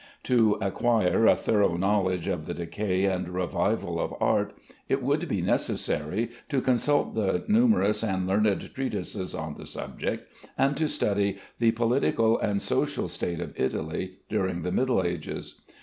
[0.23, 4.51] To acquire a thorough knowledge of the decay and revival of art,
[4.89, 10.27] it would be necessary to consult the numerous and learned treatises on the subject,
[10.57, 15.61] and to study the political and social state of Italy during the Middle Ages.